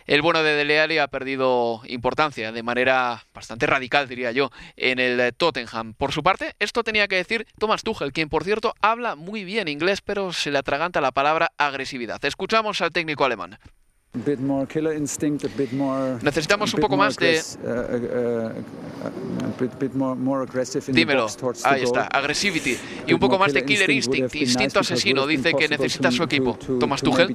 [0.06, 4.98] el bueno de Dele Alli ha perdido importancia de manera bastante radical, diría yo, en
[4.98, 5.94] el Tottenham.
[5.94, 9.68] Por su parte, esto tenía que decir Thomas Tuchel, quien por cierto habla muy bien
[9.68, 12.24] inglés, pero se le atraganta la palabra agresividad.
[12.24, 13.58] Escuchamos al técnico alemán.
[16.22, 17.40] Necesitamos un poco más de...
[20.88, 21.26] Dímelo,
[21.64, 22.76] ahí está, aggressivity.
[23.06, 26.58] Y un poco más de killer instinct, instinto asesino, dice que necesita su equipo.
[26.78, 27.34] Thomas Tuchel.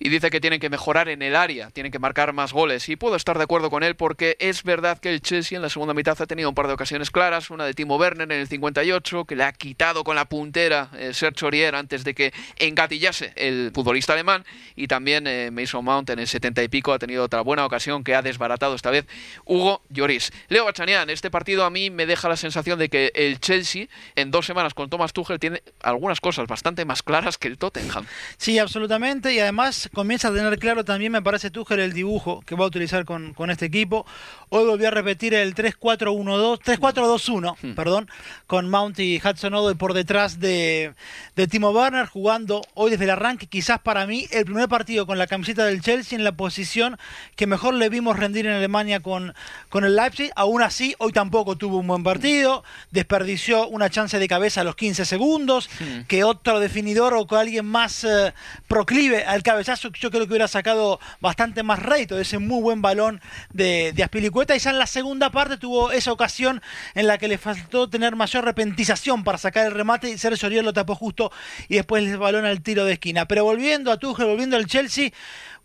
[0.00, 2.88] Y dice que tienen que mejorar en el área, tienen que marcar más goles.
[2.88, 5.68] Y puedo estar de acuerdo con él porque es verdad que el Chelsea en la
[5.68, 8.48] segunda mitad ha tenido un par de ocasiones claras, una de Timo Werner en el
[8.48, 8.87] 51
[9.26, 13.70] que le ha quitado con la puntera eh, Serge Aurier antes de que engatillase el
[13.74, 14.44] futbolista alemán
[14.76, 18.02] y también eh, Mason Mount en el 70 y pico ha tenido otra buena ocasión
[18.02, 19.06] que ha desbaratado esta vez
[19.44, 20.32] Hugo Lloris.
[20.48, 24.30] Leo Bachanian, este partido a mí me deja la sensación de que el Chelsea en
[24.30, 28.06] dos semanas con Thomas Tuchel tiene algunas cosas bastante más claras que el Tottenham.
[28.36, 32.54] Sí, absolutamente y además comienza a tener claro también me parece Tuchel el dibujo que
[32.54, 34.06] va a utilizar con, con este equipo.
[34.50, 37.74] Hoy volvió a repetir el 3-4-1-2, 3-4-2-1, hmm.
[37.74, 38.08] perdón,
[38.46, 40.94] con Mount y Hudson Odoi por detrás de,
[41.36, 45.18] de, Timo Werner, jugando hoy desde el arranque, quizás para mí el primer partido con
[45.18, 46.96] la camiseta del Chelsea en la posición
[47.36, 49.34] que mejor le vimos rendir en Alemania con,
[49.68, 50.30] con el Leipzig.
[50.34, 54.76] Aún así, hoy tampoco tuvo un buen partido, desperdició una chance de cabeza a los
[54.76, 56.00] 15 segundos, hmm.
[56.08, 58.32] que otro definidor o que alguien más eh,
[58.66, 62.80] proclive al cabezazo, yo creo que hubiera sacado bastante más rédito de ese muy buen
[62.80, 63.20] balón
[63.52, 64.37] de, de Aspilicueta.
[64.42, 66.62] Y ya en la segunda parte tuvo esa ocasión
[66.94, 68.78] en la que le faltó tener mayor arrepentimiento
[69.24, 71.32] para sacar el remate y Sergio Oriol lo tapó justo
[71.68, 73.26] y después el balón al tiro de esquina.
[73.26, 75.10] Pero volviendo a Tuchel, volviendo al Chelsea,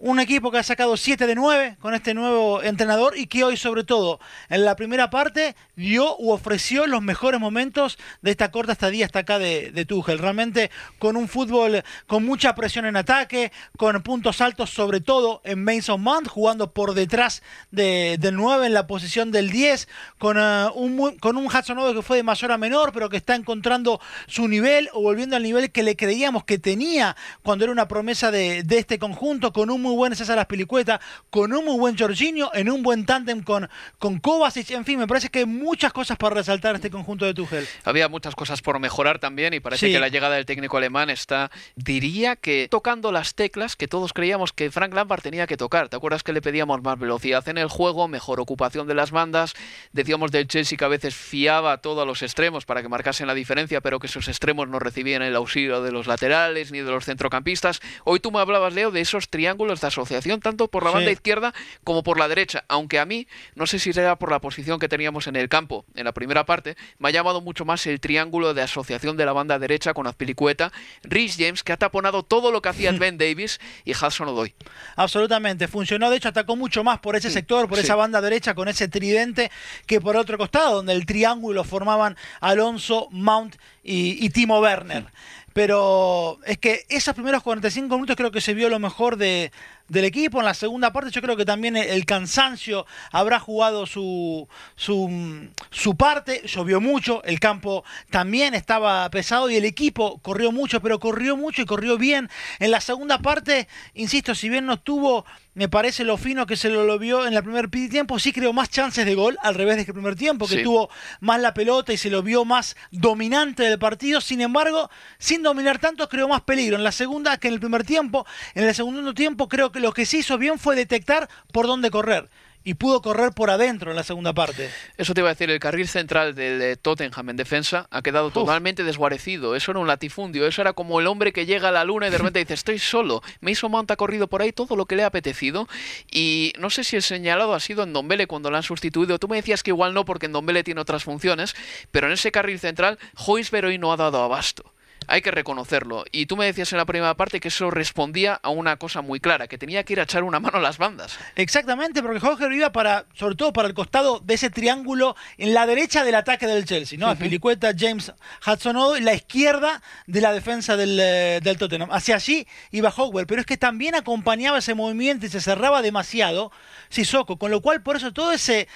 [0.04, 3.56] un equipo que ha sacado 7 de 9 con este nuevo entrenador y que hoy
[3.56, 8.74] sobre todo en la primera parte dio u ofreció los mejores momentos de esta corta
[8.74, 9.86] estadía hasta acá de, de.
[10.18, 15.64] Realmente con un fútbol con mucha presión en ataque, con puntos altos sobre todo en
[15.64, 19.88] Mason Mount, jugando por detrás de, del 9 en la posición del 10,
[20.18, 23.18] con, uh, un, con un Hudson Odoi que fue de mayor a menor, pero que
[23.18, 27.72] está encontrando su nivel o volviendo al nivel que le creíamos que tenía cuando era
[27.72, 31.98] una promesa de, de este conjunto, con un buen César Aspilicueta, con un muy buen
[31.98, 34.72] Jorginho, en un buen tándem con, con Kovacic.
[34.72, 37.68] En fin, me parece que hay muchas cosas para resaltar este conjunto de Tuchel.
[37.84, 41.52] Había muchas cosas por mejorar también y parece que la llegada del técnico alemán está,
[41.76, 45.90] diría que tocando las teclas que todos creíamos que Frank Lampard tenía que tocar.
[45.90, 49.54] ¿Te acuerdas que le pedíamos más velocidad en el juego, mejor ocupación de las bandas?
[49.92, 53.34] Decíamos del Chelsea que a veces fiaba todo a los extremos para que marcasen la
[53.34, 57.06] diferencia, pero que esos extremos no recibían el auxilio de los laterales ni de los
[57.06, 57.82] centrocampistas.
[58.04, 62.04] Hoy tú me hablabas, Leo, de esos triángulos asociación tanto por la banda izquierda como
[62.04, 65.28] por la derecha, aunque a mí, no sé si era por la posición que teníamos
[65.28, 68.62] en el campo en la primera parte, me ha llamado mucho más el triángulo de
[68.62, 70.72] asociación de la banda derecha con Azpilicueta,
[71.04, 74.54] Rhys James, que ha taponado todo lo que hacía Ben Davis y Hudson Odoy.
[74.96, 78.68] Absolutamente, funcionó, de hecho atacó mucho más por ese sector, por esa banda derecha con
[78.68, 79.52] ese tridente
[79.86, 85.06] que por otro costado, donde el triángulo formaban Alonso, Mount y, Timo Werner.
[85.54, 89.52] Pero es que esos primeros 45 minutos creo que se vio lo mejor de,
[89.94, 90.40] del equipo.
[90.40, 95.96] En la segunda parte yo creo que también el cansancio habrá jugado su, su, su,
[95.96, 96.42] parte.
[96.46, 101.62] Llovió mucho, el campo también estaba pesado y el equipo corrió mucho, pero corrió mucho
[101.62, 102.30] y corrió bien.
[102.60, 105.26] En la segunda parte, insisto, si bien no tuvo
[105.56, 108.70] me parece lo fino que se lo, vio en el primer tiempo, sí creó más
[108.70, 111.94] chances de gol, al revés de que el primer tiempo, que tuvo más la pelota
[111.94, 116.42] y se lo vio más dominante del partido, sin embargo, sin dominar tanto, creó más
[116.42, 118.26] peligro en la segunda que en el primer tiempo,
[118.56, 121.92] en el segundo tiempo creo que lo que se hizo bien fue detectar por dónde
[121.92, 122.30] correr
[122.64, 124.70] y pudo correr por adentro en la segunda parte.
[124.98, 128.86] Eso te iba a decir, el carril central del Tottenham en defensa ha quedado totalmente
[128.86, 129.58] desguarecido.
[129.58, 132.12] Eso era un latifundio, eso era como el hombre que llega a la luna y
[132.12, 133.22] de repente dice, estoy solo.
[133.42, 135.68] Mason Mount ha corrido por ahí todo lo que le ha apetecido
[136.10, 139.20] y no sé si el señalado ha sido en Dombele cuando lo han sustituido.
[139.20, 141.56] Tú me decías que igual no porque en Dombele tiene otras funciones,
[141.92, 144.73] pero en ese carril central Hoisberg hoy no ha dado abasto
[145.08, 146.06] hay que reconocerlo.
[146.12, 149.20] Y tú me decías en la primera parte que eso respondía a una cosa muy
[149.20, 151.18] clara, que tenía que ir a echar una mano a las bandas.
[151.36, 155.66] Exactamente, porque Jorge iba para, sobre todo para el costado de ese triángulo en la
[155.66, 157.16] derecha del ataque del Chelsea, ¿no?
[157.16, 158.12] Pilicueta, James
[158.46, 161.90] Hudson y la izquierda de la defensa del, eh, del Tottenham.
[161.92, 166.52] Hacia allí iba Hogwarts, pero es que también acompañaba ese movimiento y se cerraba demasiado
[166.90, 168.68] Sissoko, con lo cual por eso todo ese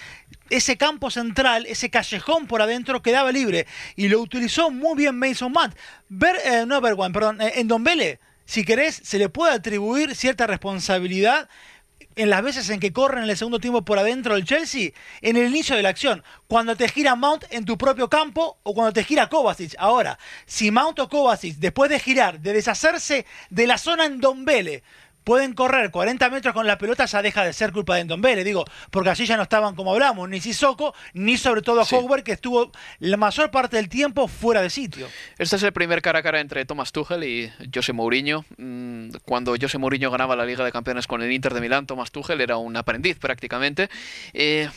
[0.50, 5.52] ese campo central, ese callejón por adentro quedaba libre y lo utilizó muy bien Mason
[5.52, 5.76] Matt.
[6.10, 10.16] Ver, eh, no Bergwan, perdón, eh, en Don Bele, si querés, se le puede atribuir
[10.16, 11.50] cierta responsabilidad
[12.18, 15.38] en las veces en que corren en el segundo tiempo por adentro del Chelsea, en
[15.38, 18.92] el inicio de la acción, cuando te gira Mount en tu propio campo o cuando
[18.92, 19.76] te gira Kovacic.
[19.78, 24.46] Ahora, si Mount o Kovacic, después de girar, de deshacerse de la zona en Don
[24.46, 24.84] Bele,
[25.28, 28.64] pueden correr 40 metros con la pelota, ya deja de ser culpa de Endombele, digo,
[28.92, 31.98] porque así ya no estaban como hablamos, ni Sissoko, ni sobre todo sí.
[32.24, 35.06] que estuvo la mayor parte del tiempo fuera de sitio.
[35.38, 38.46] Este es el primer cara a cara entre Thomas Tuchel y José Mourinho.
[38.56, 42.10] Mm, cuando José Mourinho ganaba la Liga de Campeones con el Inter de Milán, Thomas
[42.10, 43.90] Tuchel era un aprendiz prácticamente.
[44.32, 44.70] Eh,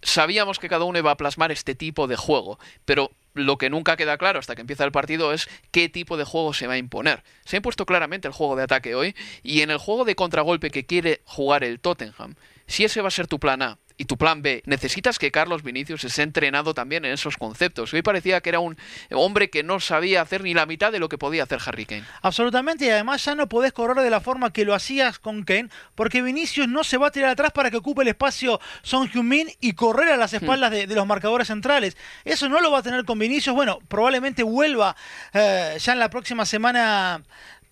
[0.00, 3.96] sabíamos que cada uno iba a plasmar este tipo de juego, pero lo que nunca
[3.96, 6.78] queda claro hasta que empieza el partido es qué tipo de juego se va a
[6.78, 7.22] imponer.
[7.44, 10.70] Se ha impuesto claramente el juego de ataque hoy y en el juego de contragolpe
[10.70, 12.34] que quiere jugar el Tottenham,
[12.66, 15.62] si ese va a ser tu plan A y tu plan B, necesitas que Carlos
[15.62, 17.92] Vinicius esté entrenado también en esos conceptos.
[17.92, 18.76] Hoy parecía que era un
[19.10, 22.04] hombre que no sabía hacer ni la mitad de lo que podía hacer Harry Kane.
[22.22, 25.68] Absolutamente, y además ya no podés correr de la forma que lo hacías con Kane,
[25.94, 29.48] porque Vinicius no se va a tirar atrás para que ocupe el espacio Son Heung-min
[29.60, 30.36] y correr a las hmm.
[30.36, 31.96] espaldas de, los marcadores centrales.
[32.24, 33.54] Eso no lo va a tener con Vinicius.
[33.54, 34.96] Bueno, probablemente vuelva
[35.32, 37.22] eh, ya en la próxima semana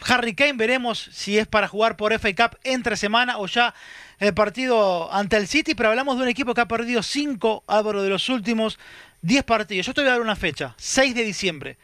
[0.07, 3.75] Harry Kane, veremos si es para jugar por FA Cup entre semana o ya
[4.19, 8.03] el partido ante el City, pero hablamos de un equipo que ha perdido 5, Álvaro,
[8.03, 8.79] de los últimos
[9.23, 9.87] 10 partidos.
[9.87, 11.79] Yo te voy a dar una fecha, 6 de diciembre.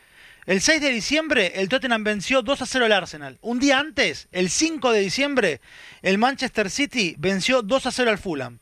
[0.47, 3.39] El 6 de diciembre el Tottenham venció 2 a 0 al Arsenal.
[3.41, 5.61] Un día antes, el 5 de diciembre,
[6.03, 8.61] el Manchester City venció 2 a 0 al Fulham.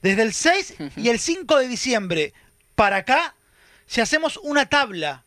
[0.00, 2.32] Desde el 6 y el 5 de diciembre
[2.74, 3.34] para acá,
[3.86, 5.24] si hacemos una tabla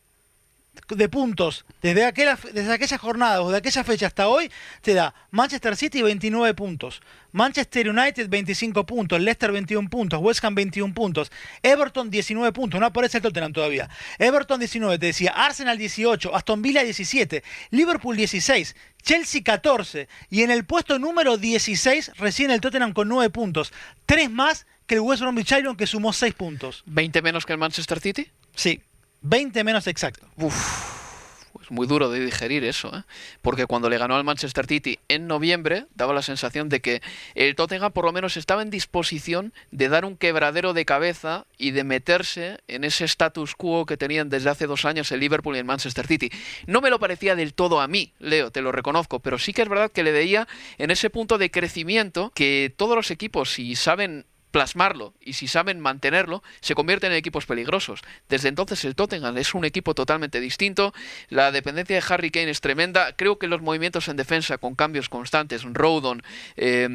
[0.89, 5.13] de puntos desde aquella, desde aquella jornada o de aquella fecha hasta hoy, te da
[5.31, 11.31] Manchester City 29 puntos, Manchester United 25 puntos, Leicester 21 puntos, West Ham 21 puntos,
[11.61, 13.89] Everton 19 puntos, no aparece el Tottenham todavía.
[14.19, 20.51] Everton 19, te decía, Arsenal 18, Aston Villa 17, Liverpool 16, Chelsea 14 y en
[20.51, 23.73] el puesto número 16 recién el Tottenham con 9 puntos,
[24.05, 26.83] tres más que el West Bromwich Albion que sumó 6 puntos.
[26.87, 28.29] ¿20 menos que el Manchester City?
[28.55, 28.81] Sí.
[29.27, 30.27] 20 menos exacto.
[30.37, 33.01] Uf, pues muy duro de digerir eso, ¿eh?
[33.41, 37.01] porque cuando le ganó al Manchester City en noviembre daba la sensación de que
[37.33, 41.71] el Tottenham por lo menos estaba en disposición de dar un quebradero de cabeza y
[41.71, 45.59] de meterse en ese status quo que tenían desde hace dos años el Liverpool y
[45.59, 46.29] el Manchester City.
[46.67, 49.63] No me lo parecía del todo a mí, Leo, te lo reconozco, pero sí que
[49.63, 53.75] es verdad que le veía en ese punto de crecimiento que todos los equipos, si
[53.75, 57.99] saben plasmarlo y si saben mantenerlo, se convierten en equipos peligrosos.
[58.29, 60.93] Desde entonces el Tottenham es un equipo totalmente distinto.
[61.27, 63.11] La dependencia de Harry Kane es tremenda.
[63.17, 66.23] Creo que los movimientos en defensa con cambios constantes, Rodon
[66.55, 66.87] eh,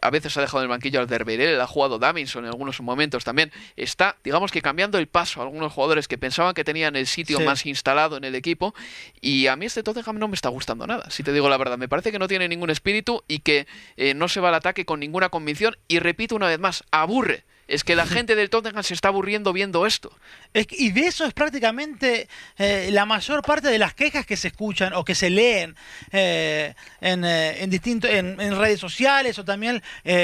[0.00, 3.24] a veces ha dejado en el banquillo al Derberel, ha jugado Davinson en algunos momentos
[3.24, 3.50] también.
[3.74, 7.40] Está, digamos que cambiando el paso a algunos jugadores que pensaban que tenían el sitio
[7.40, 8.76] más instalado en el equipo.
[9.20, 11.78] Y a mí este Tottenham no me está gustando nada, si te digo la verdad.
[11.78, 14.84] Me parece que no tiene ningún espíritu y que eh, no se va al ataque
[14.84, 15.76] con ninguna convicción.
[15.88, 19.52] Y repito una vez más, aburre es que la gente del Tottenham se está aburriendo
[19.52, 20.10] viendo esto.
[20.54, 22.26] y de eso es prácticamente
[22.56, 25.76] eh, la mayor parte de las quejas que se escuchan o que se leen
[26.10, 29.82] eh, en, eh, en, redes sociales o también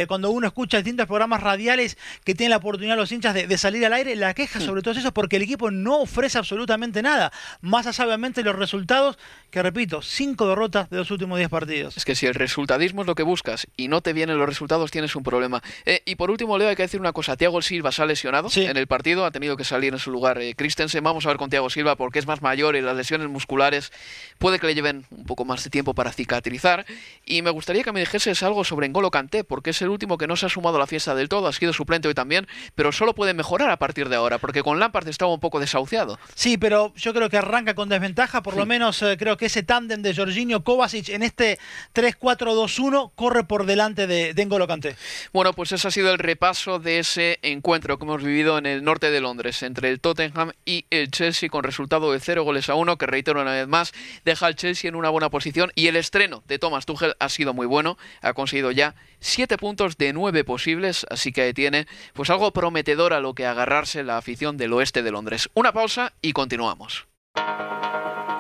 [0.09, 3.93] cuando uno escucha distintos programas radiales que tienen la oportunidad los hinchas de, salir al
[3.93, 4.17] aire.
[4.17, 7.31] La queja sobre todo es eso porque el equipo no ofrece absolutamente nada.
[7.61, 9.19] Más allá obviamente los resultados,
[9.51, 11.97] que repito, cinco derrotas de los últimos diez partidos.
[11.97, 14.91] Es que si el resultadismo es lo que buscas y no te vienen los resultados,
[14.91, 15.63] tienes un problema.
[16.07, 18.77] y por último, Leo, hay que decir una cosa Tiago Silva se ha lesionado en
[18.77, 21.03] el partido, ha tenido que salir en su lugar eh, Christensen.
[21.03, 23.93] Vamos a ver con Tiago Silva porque es más mayor y las lesiones musculares
[24.39, 26.87] puede que le lleven un poco más de tiempo para cicatrizar.
[27.25, 30.27] Y me gustaría que me dijeses algo sobre Ngolo Kanté, porque es el último que
[30.27, 32.93] no se ha sumado a la fiesta del todo, ha sido suplente hoy también, pero
[32.93, 36.19] solo puede mejorar a partir de ahora, porque con Lampard estaba un poco desahuciado.
[36.35, 39.63] Sí, pero yo creo que arranca con desventaja, por lo menos eh, creo que ese
[39.63, 41.59] tándem de Jorginho Kovacic en este
[41.95, 44.97] 3-4-2-1 corre por delante de, de N'Golo Kanté.
[45.33, 48.85] Bueno, pues ese ha sido el repaso de ese encuentro que hemos vivido en el
[48.85, 52.75] norte de Londres entre el Tottenham y el Chelsea con resultado de 0 goles a
[52.75, 53.93] 1 que reitero una vez más
[54.25, 57.55] deja al Chelsea en una buena posición y el estreno de Thomas Tuchel ha sido
[57.55, 62.53] muy bueno ha conseguido ya 7 puntos de 9 posibles así que tiene pues algo
[62.53, 65.51] prometedor a lo que agarrarse la afición del oeste de Londres.
[65.55, 67.07] Una pausa y continuamos.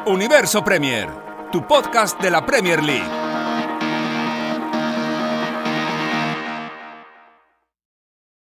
[0.06, 1.08] Universo Premier
[1.54, 3.23] tu podcast de la Premier League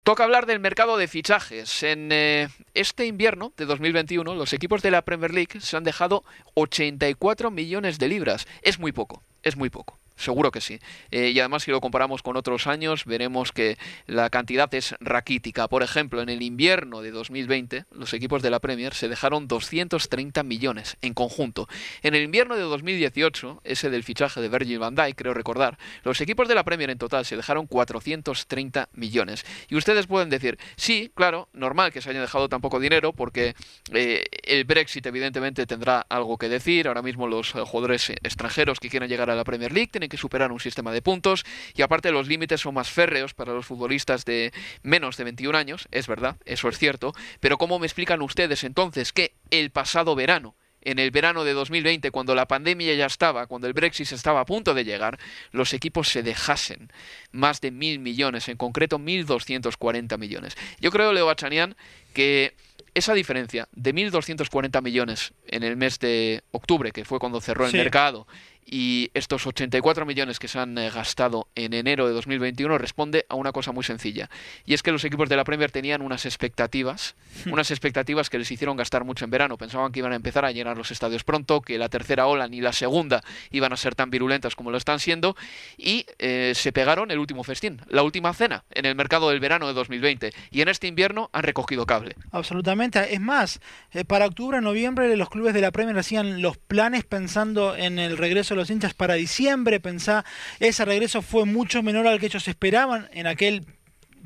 [0.03, 1.83] Toca hablar del mercado de fichajes.
[1.83, 6.23] En eh, este invierno de 2021, los equipos de la Premier League se han dejado
[6.55, 8.47] 84 millones de libras.
[8.63, 10.00] Es muy poco, es muy poco.
[10.21, 10.79] Seguro que sí.
[11.09, 15.67] Eh, y además, si lo comparamos con otros años, veremos que la cantidad es raquítica.
[15.67, 20.43] Por ejemplo, en el invierno de 2020, los equipos de la Premier se dejaron 230
[20.43, 21.67] millones en conjunto.
[22.03, 26.21] En el invierno de 2018, ese del fichaje de Virgil van Dijk, creo recordar, los
[26.21, 29.43] equipos de la Premier en total se dejaron 430 millones.
[29.69, 33.55] Y ustedes pueden decir, sí, claro, normal que se haya dejado tan poco dinero, porque
[33.91, 36.87] eh, el Brexit evidentemente tendrá algo que decir.
[36.87, 40.17] Ahora mismo los eh, jugadores extranjeros que quieren llegar a la Premier League tienen que
[40.17, 41.43] superar un sistema de puntos.
[41.73, 44.53] Y aparte los límites son más férreos para los futbolistas de
[44.83, 49.11] menos de 21 años, es verdad, eso es cierto, pero ¿cómo me explican ustedes entonces
[49.13, 53.67] que el pasado verano en el verano de 2020, cuando la pandemia ya estaba, cuando
[53.67, 55.19] el Brexit estaba a punto de llegar,
[55.51, 56.91] los equipos se dejasen
[57.31, 60.57] más de mil millones, en concreto 1.240 millones.
[60.79, 61.75] Yo creo, Leo Bachanian,
[62.13, 62.55] que
[62.93, 67.73] esa diferencia de 1.240 millones en el mes de octubre, que fue cuando cerró el
[67.73, 68.27] mercado,
[68.65, 73.35] y estos 84 millones que se han eh, gastado en enero de 2021 responde a
[73.35, 74.29] una cosa muy sencilla.
[74.65, 77.53] Y es que los equipos de la Premier tenían unas expectativas, hmm.
[77.53, 79.57] unas expectativas que les hicieron gastar mucho en verano.
[79.57, 82.61] Pensaban que iban a empezar a llenar los estadios pronto, que la tercera ola ni
[82.61, 85.35] la segunda iban a ser tan virulentas como lo están siendo,
[85.77, 89.67] y eh, se pegaron el último festín, la última cena en el mercado del verano
[89.67, 90.31] de 2020.
[90.51, 92.15] Y en este invierno han recogido cable.
[92.31, 93.13] Absolutamente.
[93.13, 93.59] Es más,
[93.91, 98.17] eh, para octubre, noviembre, los clubes de la Premier hacían los planes pensando en el
[98.17, 99.79] regreso los hinchas para diciembre.
[99.79, 100.25] Pensá,
[100.59, 103.65] ese regreso fue mucho menor al que ellos esperaban en aquel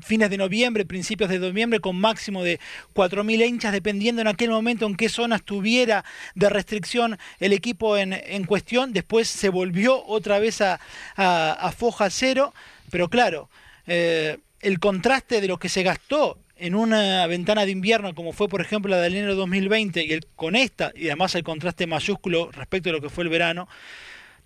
[0.00, 2.60] fines de noviembre, principios de noviembre, con máximo de
[2.94, 6.04] 4.000 hinchas, dependiendo en aquel momento en qué zona estuviera
[6.34, 8.92] de restricción el equipo en, en cuestión.
[8.92, 10.80] Después se volvió otra vez a,
[11.16, 12.52] a, foja cero,
[12.90, 13.48] pero claro,
[13.86, 18.48] eh, el contraste de lo que se gastó en una ventana de invierno como fue
[18.48, 22.88] por ejemplo la del enero 2020 y con esta y además el contraste mayúsculo respecto
[22.88, 23.68] a lo que fue el verano,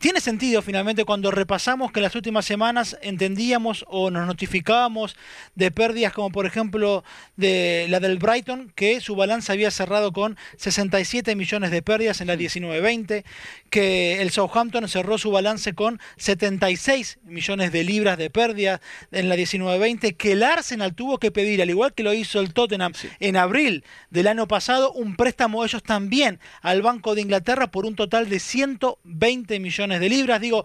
[0.01, 5.15] tiene sentido finalmente cuando repasamos que en las últimas semanas entendíamos o nos notificábamos
[5.57, 7.05] de pérdidas como por ejemplo
[7.37, 12.29] de la del Brighton, que su balance había cerrado con 67 millones de pérdidas en
[12.29, 13.25] la 19-20,
[13.69, 18.81] que el Southampton cerró su balance con 76 millones de libras de pérdidas
[19.13, 22.55] en la 19-20, que el Arsenal tuvo que pedir, al igual que lo hizo el
[22.55, 27.85] Tottenham en abril del año pasado, un préstamo ellos también al Banco de Inglaterra por
[27.85, 30.41] un total de 120 millones de libras.
[30.41, 30.65] Digo,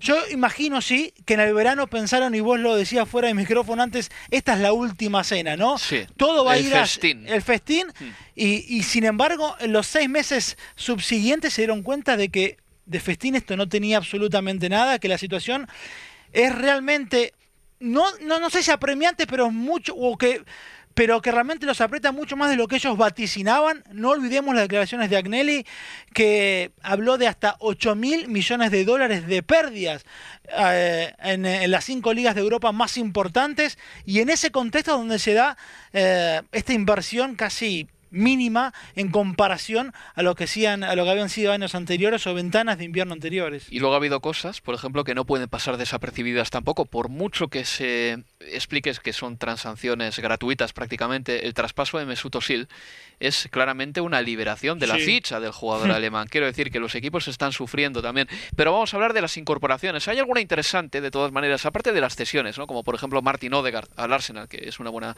[0.00, 3.82] yo imagino, sí, que en el verano pensaron, y vos lo decías fuera de micrófono
[3.82, 5.78] antes, esta es la última cena, ¿no?
[5.78, 6.06] Sí.
[6.16, 7.26] Todo va a ir festín.
[7.26, 7.86] el festín.
[7.88, 8.04] Mm.
[8.36, 13.00] Y, y sin embargo, en los seis meses subsiguientes se dieron cuenta de que de
[13.00, 15.68] festín esto no tenía absolutamente nada, que la situación
[16.32, 17.34] es realmente
[17.80, 20.42] no, no, no sé si apremiante, pero mucho, o que
[20.94, 23.84] pero que realmente los aprieta mucho más de lo que ellos vaticinaban.
[23.92, 25.66] No olvidemos las declaraciones de Agnelli,
[26.12, 30.04] que habló de hasta 8 mil millones de dólares de pérdidas
[30.56, 35.34] eh, en, las cinco ligas de Europa más importantes, y en ese contexto donde se
[35.34, 35.56] da
[35.92, 41.52] eh, esta inversión casi mínima en comparación a lo que a lo que habían sido
[41.52, 43.66] años anteriores o ventanas de invierno anteriores.
[43.70, 47.48] Y luego ha habido cosas, por ejemplo, que no pueden pasar desapercibidas tampoco, por mucho
[47.48, 52.68] que se expliques que son transacciones gratuitas prácticamente, el traspaso de Mesut Özil
[53.20, 56.26] es claramente una liberación de la ficha del jugador alemán.
[56.28, 58.28] Quiero decir que los equipos están sufriendo también.
[58.56, 60.08] Pero vamos a hablar de las incorporaciones.
[60.08, 62.66] Hay alguna interesante, de todas maneras, aparte de las cesiones, ¿no?
[62.66, 65.16] como por ejemplo Martin Odegaard al Arsenal, que es una buena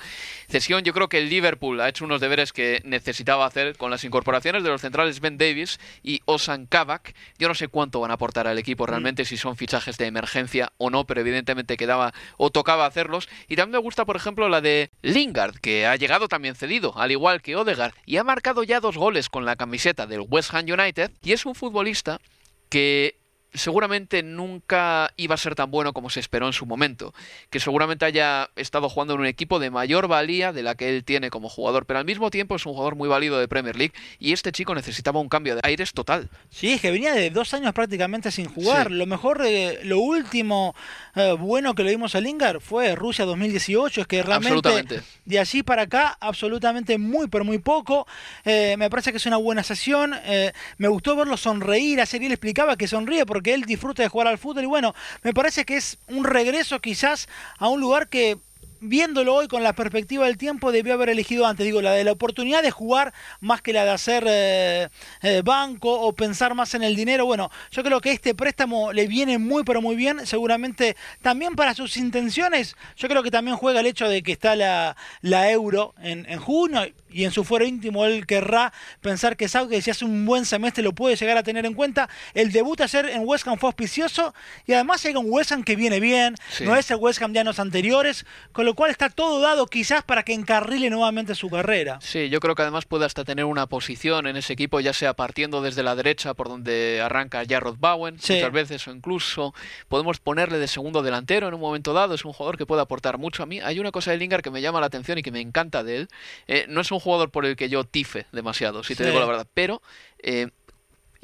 [0.49, 0.83] cesión.
[0.83, 4.65] Yo creo que el Liverpool ha hecho unos deberes que necesitaba hacer con las incorporaciones
[4.65, 7.15] de los centrales Ben Davis y Osan Kabak.
[7.39, 9.27] Yo no sé cuánto van a aportar al equipo realmente, mm.
[9.27, 13.29] si son fichajes de emergencia o no, pero evidentemente quedaba o tocaba hacerlos.
[13.49, 17.13] Y también me gusta, por ejemplo, la de Lingard, que ha llegado también cedido, al
[17.13, 20.67] igual que Odegaard y ha marcado ya dos goles con la camiseta del West Ham
[20.67, 22.21] United y es un futbolista
[22.69, 23.22] que
[23.55, 27.13] seguramente nunca iba a ser tan bueno como se esperó en su momento,
[27.51, 31.05] que seguramente haya estado jugando en un equipo de mayor valía de la que él
[31.05, 33.93] tiene como jugador, pero al mismo tiempo es un jugador muy válido de Premier League
[34.19, 36.31] y este chico necesitaba un cambio de aires total.
[36.51, 38.91] Sí, es que venía de dos años prácticamente sin jugar.
[38.91, 40.75] Lo mejor, de, lo último
[41.15, 45.63] eh, bueno que le dimos a Lingard fue Rusia 2018, es que realmente de allí
[45.63, 48.07] para acá absolutamente muy, pero muy poco.
[48.45, 50.15] Eh, me parece que es una buena sesión.
[50.25, 54.09] Eh, me gustó verlo sonreír, ayer él explicaba que sonríe porque que él disfruta de
[54.09, 57.29] jugar al fútbol y bueno, me parece que es un regreso quizás
[57.59, 58.39] a un lugar que
[58.83, 61.65] viéndolo hoy con la perspectiva del tiempo, debió haber elegido antes.
[61.65, 64.89] Digo, la de la oportunidad de jugar más que la de hacer eh,
[65.23, 67.25] eh, banco o pensar más en el dinero.
[67.25, 70.27] Bueno, yo creo que este préstamo le viene muy, pero muy bien.
[70.27, 74.57] Seguramente también para sus intenciones, yo creo que también juega el hecho de que está
[74.57, 79.47] la, la euro en, en junio y en su fuero íntimo él querrá pensar que
[79.69, 82.09] que si hace un buen semestre lo puede llegar a tener en cuenta.
[82.33, 84.35] El debut ayer en West Ham fue auspicioso
[84.67, 87.41] y además llega un West Ham que viene bien, no es el West Ham de
[87.41, 91.99] años anteriores, con lo cual está todo dado quizás para que encarrile nuevamente su carrera.
[92.01, 95.15] Sí, yo creo que además puede hasta tener una posición en ese equipo, ya sea
[95.15, 99.55] partiendo desde la derecha por donde arranca Jarrod Bowen, muchas veces, o incluso
[99.89, 103.19] podemos ponerle de segundo delantero en un momento dado, es un jugador que puede aportar
[103.19, 103.61] mucho a mí.
[103.61, 105.97] Hay una cosa de Lingard que me llama la atención y que me encanta de
[105.97, 106.09] él,
[106.47, 109.27] eh, no es un jugador por el que yo tife demasiado, si te digo la
[109.27, 109.83] verdad, pero...
[110.23, 110.49] Eh,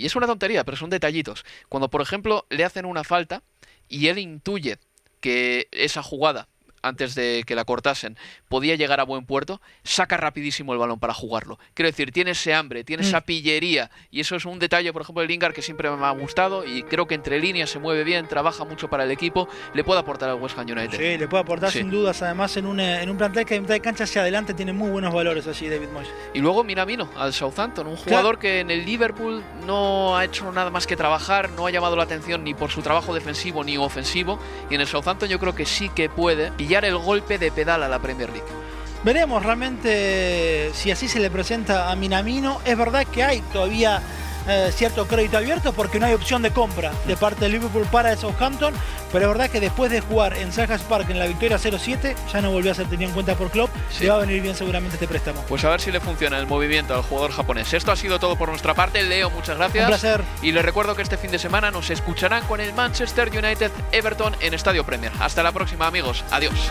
[0.00, 1.44] y es una tontería, pero son detallitos.
[1.68, 3.42] Cuando, por ejemplo, le hacen una falta
[3.88, 4.78] y él intuye
[5.20, 6.46] que esa jugada
[6.82, 8.16] antes de que la cortasen,
[8.48, 11.58] podía llegar a buen puerto, saca rapidísimo el balón para jugarlo.
[11.74, 13.24] Quiero decir, tiene ese hambre, tiene esa mm.
[13.24, 16.64] pillería, y eso es un detalle, por ejemplo, de Lingard que siempre me ha gustado,
[16.64, 20.00] y creo que entre líneas se mueve bien, trabaja mucho para el equipo, le puede
[20.00, 20.98] aportar al West Ham United.
[20.98, 23.74] Sí, le puede aportar sin dudas, además en un, en un plantel que de mitad
[23.74, 26.10] de cancha hacia adelante tiene muy buenos valores así David Moyes.
[26.34, 30.70] Y luego Minamino, al Southampton, un jugador que en el Liverpool no ha hecho nada
[30.70, 34.38] más que trabajar, no ha llamado la atención ni por su trabajo defensivo ni ofensivo,
[34.70, 37.82] y en el Southampton yo creo que sí que puede pillar el golpe de pedal
[37.82, 38.46] a la Premier League.
[39.04, 42.60] Veremos realmente si así se le presenta a Minamino.
[42.64, 44.02] Es verdad que hay todavía
[44.48, 48.12] eh, cierto crédito abierto porque no hay opción de compra de parte de Liverpool para
[48.12, 48.74] el Southampton,
[49.12, 52.40] pero es verdad que después de jugar en Selhurst Park en la victoria 0-7, ya
[52.40, 53.70] no volvió a ser tenido en cuenta por Klopp,
[54.00, 55.42] le va a venir bien seguramente este préstamo.
[55.48, 57.72] Pues a ver si le funciona el movimiento al jugador japonés.
[57.72, 59.84] Esto ha sido todo por nuestra parte, Leo, muchas gracias.
[59.84, 60.22] Un placer.
[60.42, 64.34] Y les recuerdo que este fin de semana nos escucharán con el Manchester United Everton
[64.40, 65.12] en Estadio Premier.
[65.20, 66.24] Hasta la próxima, amigos.
[66.30, 66.70] Adiós.